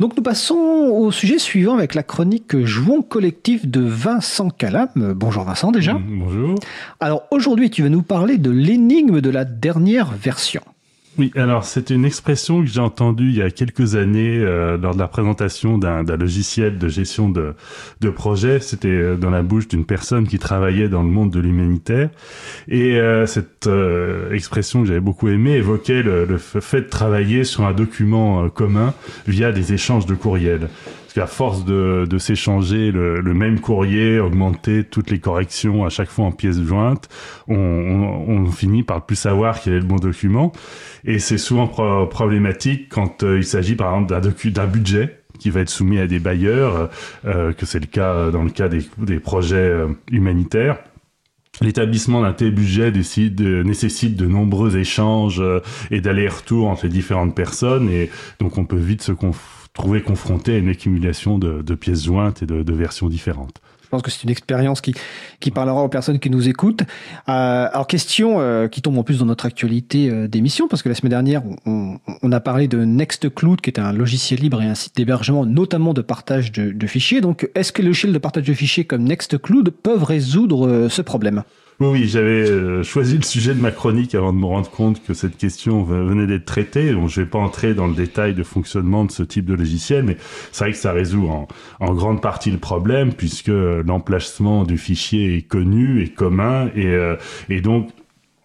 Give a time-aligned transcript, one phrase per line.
[0.00, 4.88] Donc nous passons au sujet suivant avec la chronique Jouons collectif de Vincent Calam.
[5.14, 5.92] Bonjour Vincent déjà.
[5.92, 6.54] Bonjour.
[7.00, 10.62] Alors aujourd'hui tu vas nous parler de l'énigme de la dernière version.
[11.20, 14.94] Oui, alors c'est une expression que j'ai entendue il y a quelques années euh, lors
[14.94, 17.52] de la présentation d'un logiciel de gestion de,
[18.00, 18.58] de projet.
[18.58, 22.08] C'était euh, dans la bouche d'une personne qui travaillait dans le monde de l'humanitaire.
[22.68, 23.68] Et euh, cette
[24.32, 28.94] expression que j'avais beaucoup aimée évoquait le, le, fait de travailler sur un document commun
[29.26, 30.70] via des échanges de courriels.
[31.10, 35.88] Parce qu'à force de, de s'échanger le, le, même courrier, augmenter toutes les corrections à
[35.88, 37.08] chaque fois en pièces jointes,
[37.48, 40.52] on, on, on finit par plus savoir quel est le bon document.
[41.04, 45.62] Et c'est souvent pro problématique quand euh, il s'agit par exemple d'un budget qui va
[45.62, 46.90] être soumis à des bailleurs,
[47.24, 50.78] euh, que c'est le cas dans le cas des, des projets euh, humanitaires.
[51.60, 55.42] L'établissement d'un tel budget décide, nécessite de nombreux échanges
[55.90, 59.12] et d'allers-retours entre les différentes personnes et donc on peut vite se
[59.72, 63.60] trouver confronté à une accumulation de, pièces jointes et de, versions différentes.
[63.82, 64.94] Je pense que c'est une expérience qui,
[65.50, 66.82] parlera aux personnes qui nous écoutent.
[67.28, 70.88] Euh, alors, question euh, qui tombe en plus dans notre actualité euh, d'émission, parce que
[70.88, 71.98] la semaine dernière, on,
[72.30, 76.02] a parlé de Nextcloud, qui est un logiciel libre et un site d'hébergement, notamment de
[76.02, 77.20] partage de, de fichiers.
[77.20, 81.02] Donc, est-ce que les logiciels de partage de fichiers comme Nextcloud peuvent résoudre euh, ce
[81.02, 81.42] problème?
[81.80, 85.02] Oui, oui, j'avais euh, choisi le sujet de ma chronique avant de me rendre compte
[85.02, 86.92] que cette question venait d'être traitée.
[86.92, 90.04] Donc, je vais pas entrer dans le détail de fonctionnement de ce type de logiciel,
[90.04, 90.18] mais
[90.52, 91.28] c'est vrai que ça résout
[91.80, 97.16] en, grande partie le problème puisque l'emplacement du fichier est connu et commun et, euh,
[97.48, 97.88] et donc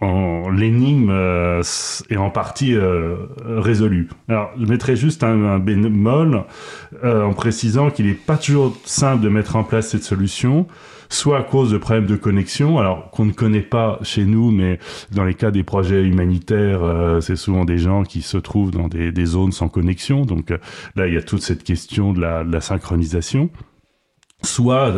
[0.02, 1.62] l'énigme euh,
[2.10, 4.10] est en partie euh, résolue.
[4.28, 6.44] Alors, je mettrai juste un, bémol
[7.04, 10.68] euh, en précisant qu'il n'est pas toujours simple de mettre en place cette solution,
[11.10, 14.80] soit à cause de problèmes de connexion, alors qu'on ne connaît pas chez nous, mais
[15.12, 18.88] dans les cas des projets humanitaires, euh, c'est souvent des gens qui se trouvent dans
[18.88, 20.26] des, zones sans connexion.
[20.26, 20.52] Donc
[20.96, 23.50] là, il y a toute cette question de la, synchronisation
[24.42, 24.94] soit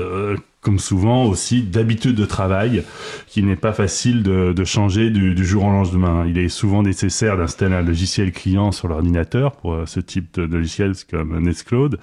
[0.61, 2.83] comme souvent aussi d'habitude de travail
[3.27, 6.25] qui n'est pas facile de, de changer du, du, jour au lendemain.
[6.27, 10.57] Il est souvent nécessaire d'installer un logiciel client sur l'ordinateur pour euh, ce type de
[10.57, 11.99] logiciel comme Nextcloud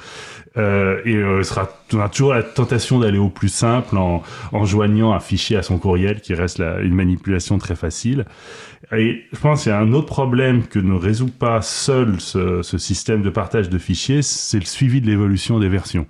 [0.57, 4.23] euh, et euh, sera, on a toujours la tentation d'aller au plus simple en,
[4.53, 8.25] en joignant un fichier à son courriel qui reste une manipulation très facile.
[8.93, 12.63] Et je pense qu'il y a un autre problème que ne résout pas seul ce,
[12.63, 16.07] ce système de partage de fichiers, c'est le suivi de l'évolution des versions.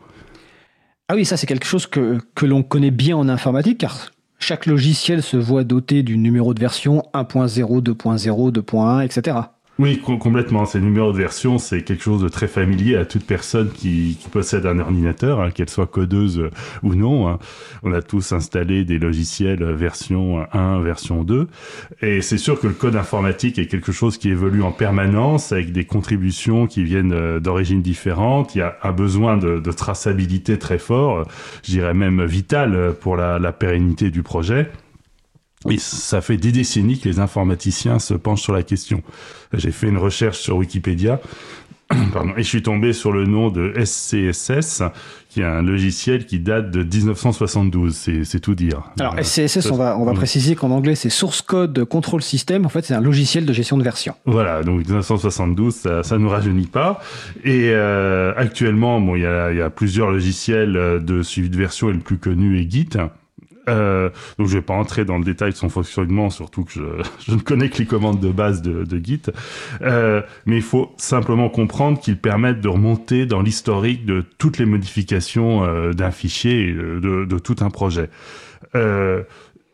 [1.09, 5.23] Ah oui, ça c'est quelque chose que, l'on connaît bien en informatique, car chaque logiciel
[5.23, 9.37] se voit doté du numéro de version 1.0, 2.0, 2.1, etc.
[9.81, 10.67] Oui, complètement.
[10.67, 14.67] Ces numéros de version, c'est quelque chose de très familier à toute personne qui, possède
[14.67, 16.49] un ordinateur, hein, qu'elle soit codeuse
[16.85, 17.29] ou non.
[17.29, 17.41] Hein.
[17.83, 21.49] On a tous installé des logiciels version 1, version 2.
[22.03, 25.73] Et c'est sûr que le code informatique est quelque chose qui évolue en permanence avec
[25.73, 28.55] des contributions qui viennent euh, d'origines différentes.
[28.55, 31.27] Il y a un besoin de, traçabilité très fort,
[31.65, 34.71] je dirais même vital pour la pérennité du projet.
[35.71, 39.03] Et ça fait des décennies que les informaticiens se penchent sur la question.
[39.53, 41.21] J'ai fait une recherche sur Wikipédia
[42.13, 44.83] Pardon, et je suis tombé sur le nom de SCSS,
[45.29, 47.95] qui est un logiciel qui date de 1972.
[48.25, 48.83] C'est tout dire.
[48.99, 52.65] Alors SCSS, on va, on va préciser qu'en anglais c'est Source Code Control System.
[52.65, 54.15] En fait, c'est un logiciel de gestion de version.
[54.25, 57.01] Voilà, donc 1972, ça, ça nous rajeunit pas.
[57.45, 61.91] Et euh, actuellement, bon, il y a, y a plusieurs logiciels de suivi de version
[61.91, 62.91] et le plus connu est Git.
[63.69, 66.83] Euh, donc je vais pas entrer dans le détail de son fonctionnement, surtout que je,
[67.27, 69.23] je ne connais que les commandes de base de, de Git.
[69.83, 74.67] Euh, mais il faut simplement comprendre qu'ils permettent de remonter dans l'historique de toutes les
[74.67, 78.09] modifications euh, d'un fichier, de, de, tout un projet.
[78.75, 79.23] Euh,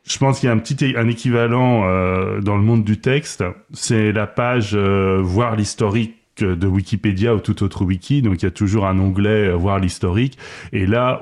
[0.05, 3.45] je pense qu'il y a un petit un équivalent euh, dans le monde du texte,
[3.73, 8.23] c'est la page voir l'historique de Wikipédia ou tout autre wiki.
[8.23, 10.39] Donc il y a toujours un onglet euh, voir l'historique.
[10.73, 11.21] Et là,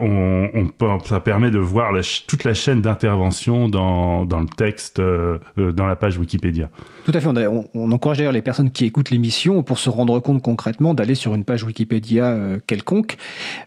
[1.05, 1.93] ça permet de voir
[2.27, 6.71] toute la chaîne d'intervention dans, le texte, euh, dans la page Wikipédia.
[7.05, 7.29] Tout à fait.
[7.29, 11.35] On, encourage d'ailleurs les personnes qui écoutent l'émission pour se rendre compte concrètement d'aller sur
[11.35, 13.17] une page Wikipédia euh, quelconque,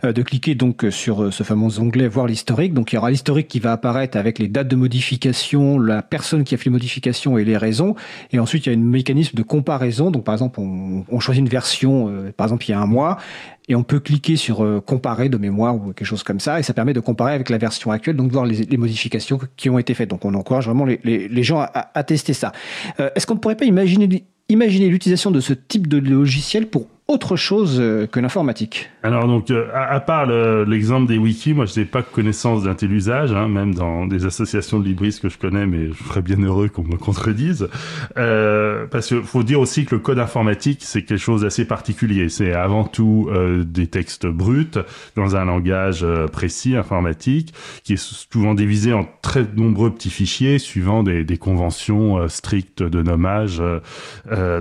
[0.04, 2.74] euh, de cliquer donc sur ce fameux onglet voir l'historique.
[2.74, 6.44] Donc il y aura l'historique qui va apparaître avec les dates de modification, la personne
[6.44, 7.96] qui a fait les modifications et les raisons.
[8.32, 10.12] Et ensuite il y a un mécanisme de comparaison.
[10.12, 13.18] Donc par exemple on choisit une version, euh, par exemple il y a un mois,
[13.68, 16.64] et on peut cliquer sur euh, comparer de mémoire ou quelque chose comme ça, et
[16.64, 19.94] ça permet de comparer avec la version actuelle, donc voir les, modifications qui ont été
[19.94, 20.10] faites.
[20.10, 22.52] Donc on encourage vraiment les, gens à, tester ça.
[23.00, 27.36] Euh, Est-ce qu'on ne pourrait pas imaginer l'utilisation de ce type de logiciel pour autre
[27.36, 28.90] chose euh, que l'informatique.
[29.04, 32.92] Alors donc, euh, à, part l'exemple des wikis, moi je n'ai pas connaissance d'un tel
[32.92, 36.38] usage, hein, même dans des associations de libristes que je connais, mais je serais bien
[36.38, 37.68] heureux qu'on me contredise.
[38.18, 42.30] Euh, parce qu'il faut dire aussi que le code informatique, c'est quelque chose d'assez particulier.
[42.30, 44.72] C'est avant tout euh, des textes bruts
[45.16, 48.02] dans un langage précis, informatique, qui est
[48.32, 53.62] souvent divisé en très nombreux petits fichiers suivant des, des conventions strictes de nommage.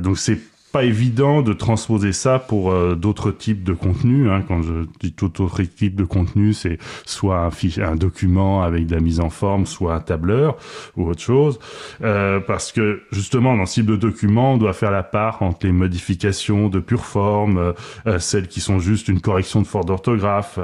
[0.03, 0.39] donc c'est
[0.73, 4.29] pas évident de transposer ça pour euh, d'autres types de contenus.
[4.31, 4.43] Hein.
[4.47, 8.87] Quand je dis tout autre type de contenu, c'est soit un, fichier, un document avec
[8.87, 10.57] de la mise en forme, soit un tableur
[10.97, 11.59] ou autre chose.
[12.03, 15.67] Euh, parce que justement, dans ce type de document, on doit faire la part entre
[15.67, 17.75] les modifications de pure forme,
[18.07, 20.59] euh, celles qui sont juste une correction de faute d'orthographe,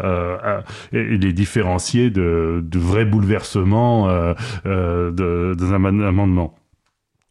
[0.92, 4.06] et, les différencier de, de vrais bouleversements
[4.64, 6.54] d'un amendement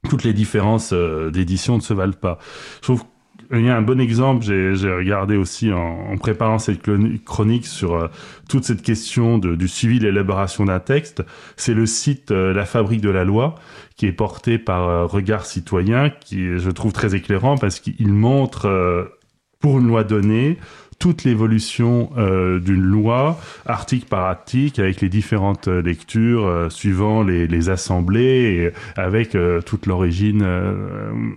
[0.05, 2.39] toutes les différences euh, d'édition ne se valent pas.
[2.77, 3.03] Je trouve
[3.51, 6.81] il y a un bon exemple, j'ai regardé aussi en, préparant cette
[7.25, 8.07] chronique sur euh,
[8.49, 11.23] toute cette question du suivi de l'élaboration d'un texte.
[11.55, 13.53] C'est le site euh, La Fabrique de la Loi
[13.97, 19.11] qui est porté par Regard Citoyen, qui je trouve très éclairant parce qu'il montre
[19.59, 20.57] pour une loi donnée
[20.99, 27.21] toute l'évolution euh, d'une loi, article par article, avec les différentes euh, lectures euh, suivant
[27.21, 30.45] les, les, assemblées, et avec toute l'origine,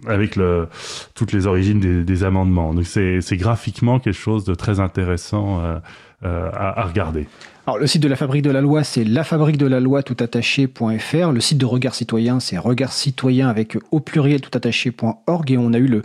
[0.07, 0.69] avec le,
[1.15, 2.75] toutes les origines des, des amendements.
[2.75, 5.81] Donc c'est graphiquement quelque chose de très intéressant
[6.23, 7.27] à, à regarder.
[7.69, 10.17] Alors, le site de la Fabrique de la Loi, c'est lafabrique de la loi tout
[10.19, 11.33] attaché.fr.
[11.33, 15.51] Le site de Regard Citoyen, c'est regard citoyen avec au pluriel tout attaché.org.
[15.51, 16.03] Et on a eu le,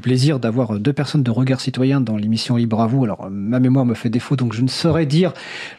[0.00, 3.04] plaisir d'avoir deux personnes de Regard Citoyen dans l'émission Libre à vous.
[3.04, 5.32] Alors, ma mémoire me fait défaut, donc je ne saurais dire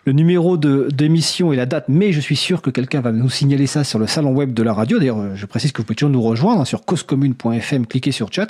[0.06, 3.68] le numéro d'émission et la date, mais je suis sûr que quelqu'un va nous signaler
[3.68, 4.98] ça sur le salon web de la radio.
[4.98, 8.48] D'ailleurs, je précise que vous pouvez toujours nous rejoindre hein, sur causecommune.fm, cliquez sur chat.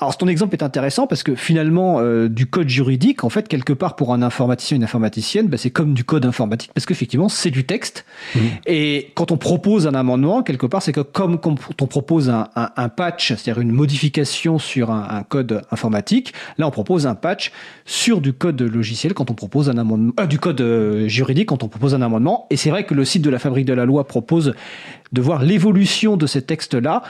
[0.00, 3.74] Alors, ton exemple est intéressant parce que finalement, euh, du code juridique, en fait, quelque
[3.74, 7.50] part pour un informaticien, une informaticienne, bah, c'est comme du code informatique parce qu'effectivement, c'est
[7.50, 8.04] du texte.
[8.34, 8.38] Mmh.
[8.66, 12.48] Et quand on propose un amendement, quelque part, c'est que comme quand on propose un,
[12.54, 17.52] un, patch, c'est-à-dire une modification sur un, code informatique, là, on propose un patch
[17.84, 21.62] sur du code logiciel quand on propose un amendement, euh, du code euh, juridique quand
[21.62, 22.46] on propose un amendement.
[22.50, 24.54] Et c'est vrai que le site de la Fabrique de la Loi propose
[25.12, 27.02] de voir l'évolution de ces textes-là,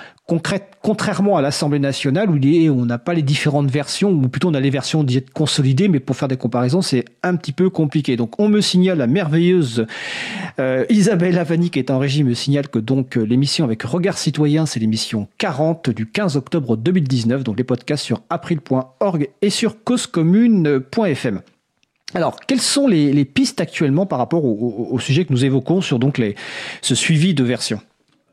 [0.82, 2.38] contrairement à l'Assemblée nationale où
[2.80, 6.00] on n'a pas les différentes versions, ou plutôt on a les versions dites consolidées, mais
[6.00, 8.16] pour faire des comparaisons, c'est un petit peu compliqué.
[8.16, 9.86] Donc on me signale, la merveilleuse
[10.58, 14.18] euh, Isabelle Avani qui est en régie, me signale que donc euh, l'émission avec Regard
[14.18, 19.82] Citoyen, c'est l'émission 40 du 15 octobre 2019, donc les podcasts sur april.org et sur
[19.84, 21.40] causecommune.fm.
[22.14, 26.20] Alors, quelles sont les, pistes actuellement par rapport au, sujet que nous évoquons sur donc
[26.82, 27.80] ce suivi de versions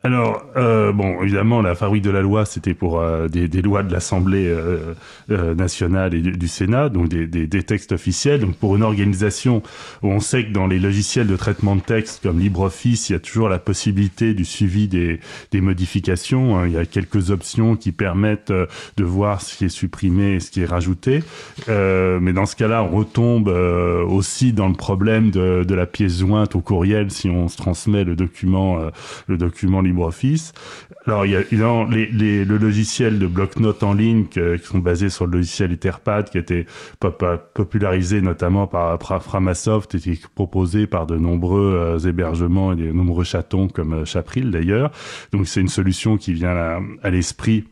[0.03, 3.81] alors, euh, bon, évidemment, la fabrique de la loi, c'était pour euh, des, des, lois
[3.81, 4.93] de l'Assemblée euh,
[5.31, 8.41] euh nationale et du, Sénat, donc des, des, des, textes officiels.
[8.41, 9.63] Donc, pour une organisation
[10.03, 13.15] où on sait que dans les logiciels de traitement de texte comme LibreOffice, il y
[13.15, 15.19] a toujours la possibilité du suivi des,
[15.55, 16.57] modifications.
[16.57, 16.67] Hein.
[16.67, 18.67] Il y a quelques options qui permettent euh,
[18.97, 21.23] de voir ce qui est supprimé et ce qui est rajouté.
[21.67, 26.55] mais dans ce cas-là, on retombe aussi dans le problème de, de, la pièce jointe
[26.55, 28.79] au courriel si on se transmet le document,
[29.27, 30.53] le document LibreOffice.
[31.05, 31.41] Alors, il y a
[31.89, 36.37] les, le logiciel de bloc-notes en ligne qui sont basés sur le logiciel Etherpad qui
[36.37, 36.65] a été
[37.53, 42.91] popularisé notamment par Framasoft et qui est proposé par de nombreux euh, hébergements et de
[42.91, 44.91] nombreux chatons comme euh, Chapril d'ailleurs.
[45.31, 47.65] Donc, c'est une solution qui vient à, à l'esprit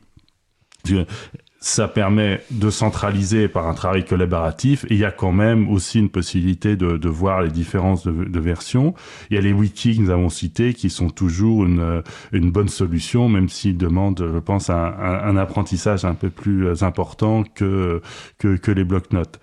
[1.66, 6.10] ça permet de centraliser par un travail collaboratif il y a quand même aussi une
[6.10, 8.94] possibilité de, de voir les différences de, de, versions.
[9.32, 12.68] Il y a les wikis que nous avons cités qui sont toujours une, une bonne
[12.68, 18.00] solution, même s'ils demandent, je pense, un, un, apprentissage un peu plus important que,
[18.38, 19.40] que, que les blocs-notes.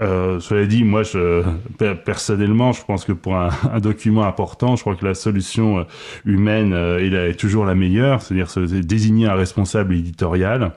[0.00, 1.42] Euh, cela dit, moi, je,
[2.04, 5.84] personnellement, je pense que pour un, un, document important, je crois que la solution euh,
[6.24, 8.48] humaine euh, est toujours la meilleure, c'est-à-dire
[8.84, 10.72] désigner un responsable éditorial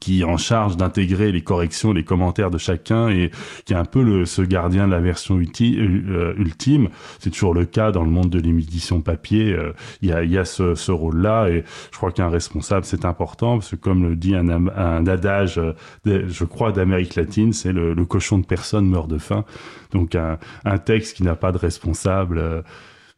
[0.00, 3.30] qui est en charge d'intégrer les corrections, les commentaires de chacun et
[3.64, 6.88] qui est un peu le, ce gardien de la version euh, ultime.
[7.18, 9.52] C'est toujours le cas dans le monde de l'édition papier.
[9.52, 13.04] Euh, il y a, y a ce, ce rôle-là et je crois qu'un responsable c'est
[13.04, 17.72] important parce que comme le dit un, un adage, euh, je crois d'Amérique latine, c'est
[17.72, 19.44] le, le, cochon de personne meurt de faim.
[19.92, 22.64] Donc un, un texte qui n'a pas de responsable,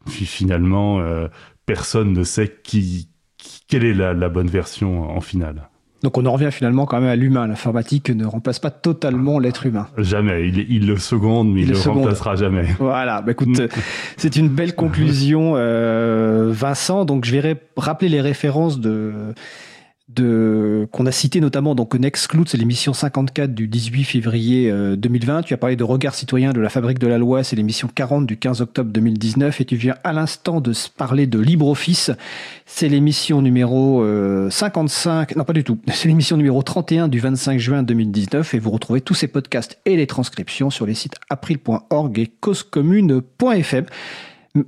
[0.05, 1.01] puis finalement
[1.65, 3.09] personne ne sait qui,
[3.67, 5.69] quelle est la, la bonne version en finale.
[6.05, 7.47] Donc on en revient finalement quand même à l'humain.
[7.47, 9.87] L'informatique ne remplace pas totalement l'être humain.
[9.97, 10.47] Jamais.
[10.47, 12.67] Il, il, le seconde, mais il, ne le, remplacera jamais.
[12.77, 13.23] Voilà.
[13.23, 13.59] Bah, écoute,
[14.17, 17.05] c'est une belle conclusion, euh, Vincent.
[17.05, 19.13] Donc je vais rappeler les références de
[20.07, 25.41] de qu'on a cité notamment donc Nexclude, c'est l'émission 54 du 18 février 2020.
[25.41, 28.27] Tu as parlé de Regard citoyen de la fabrique de la loi, c'est l'émission 40
[28.27, 29.61] du 15 octobre 2019.
[29.61, 32.11] Et tu viens à l'instant de parler de LibreOffice,
[32.67, 34.05] c'est l'émission numéro
[34.49, 38.53] 55, non pas du tout, c'est l'émission numéro 31 du 25 juin 2019.
[38.53, 43.85] Et vous retrouvez tous ces podcasts et les transcriptions sur les sites april.org et causecommune.fm.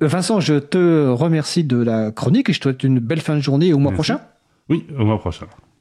[0.00, 3.40] Vincent, je te remercie de la chronique et je te souhaite une belle fin de
[3.40, 4.20] journée au mois prochain.
[4.68, 5.46] Oui, au mois prochain.